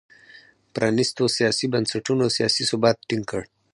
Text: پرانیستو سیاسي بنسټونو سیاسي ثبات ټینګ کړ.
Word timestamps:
پرانیستو 0.73 1.23
سیاسي 1.37 1.65
بنسټونو 1.73 2.25
سیاسي 2.37 2.63
ثبات 2.71 2.97
ټینګ 3.07 3.23
کړ. 3.31 3.41